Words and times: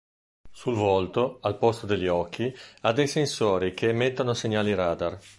Sul 0.51 0.73
volto, 0.73 1.37
al 1.41 1.59
posto 1.59 1.85
degli 1.85 2.07
occhi, 2.07 2.51
ha 2.81 2.91
dei 2.91 3.05
sensori 3.05 3.75
che 3.75 3.89
emettono 3.89 4.33
segnali 4.33 4.73
radar. 4.73 5.19